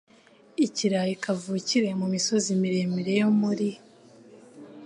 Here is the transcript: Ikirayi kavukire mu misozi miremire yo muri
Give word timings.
Ikirayi 0.65 1.13
kavukire 1.23 1.89
mu 1.99 2.05
misozi 2.13 2.49
miremire 2.61 3.13
yo 3.21 3.29
muri 3.39 3.69